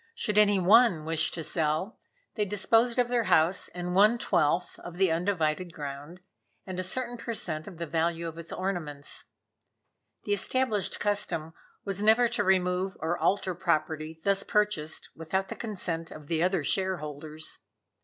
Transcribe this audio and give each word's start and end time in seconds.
Should 0.15 0.39
any 0.39 0.57
one 0.59 1.05
wish 1.05 1.29
to 1.29 1.43
sell, 1.43 1.99
they 2.33 2.43
disposed 2.43 2.97
of 2.97 3.07
their 3.07 3.25
house 3.25 3.67
and 3.67 3.93
one 3.93 4.17
twelfth 4.17 4.79
of 4.79 4.97
the 4.97 5.11
undivided 5.11 5.73
ground, 5.73 6.21
and 6.65 6.79
a 6.79 6.83
certain 6.83 7.17
per 7.17 7.35
cent. 7.35 7.67
of 7.67 7.77
the 7.77 7.85
value 7.85 8.27
of 8.27 8.39
its 8.39 8.51
ornaments. 8.51 9.25
The 10.23 10.33
established 10.33 10.99
custom 10.99 11.53
was 11.85 12.01
never 12.01 12.27
to 12.29 12.43
remove 12.43 12.97
or 12.99 13.15
alter 13.15 13.53
property 13.53 14.19
thus 14.23 14.41
purchased 14.41 15.07
without 15.15 15.49
the 15.49 15.55
consent 15.55 16.09
of 16.09 16.25
the 16.29 16.41
other 16.41 16.63
shareholders. 16.63 17.59